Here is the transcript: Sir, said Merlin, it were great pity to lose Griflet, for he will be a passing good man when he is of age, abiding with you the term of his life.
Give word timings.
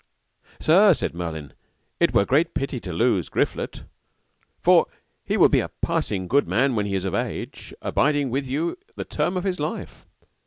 Sir, 0.59 0.95
said 0.95 1.13
Merlin, 1.13 1.53
it 1.99 2.11
were 2.11 2.25
great 2.25 2.55
pity 2.55 2.79
to 2.79 2.91
lose 2.91 3.29
Griflet, 3.29 3.83
for 4.59 4.87
he 5.23 5.37
will 5.37 5.47
be 5.47 5.59
a 5.59 5.69
passing 5.69 6.27
good 6.27 6.47
man 6.47 6.73
when 6.75 6.87
he 6.87 6.95
is 6.95 7.05
of 7.05 7.13
age, 7.13 7.71
abiding 7.83 8.31
with 8.31 8.47
you 8.47 8.79
the 8.95 9.05
term 9.05 9.37
of 9.37 9.43
his 9.43 9.59
life. 9.59 10.07